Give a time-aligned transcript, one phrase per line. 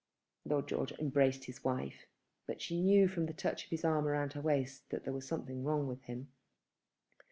[0.45, 2.07] Lord George embraced his wife,
[2.47, 5.27] but she knew from the touch of his arm round her waist that there was
[5.27, 6.29] something wrong with him.